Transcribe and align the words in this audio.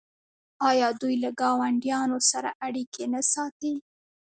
آیا 0.69 0.87
دوی 1.01 1.15
له 1.23 1.29
ګاونډیانو 1.41 2.17
سره 2.31 2.49
اړیکې 2.67 3.05
نه 3.13 3.21
ساتي؟ 3.33 3.75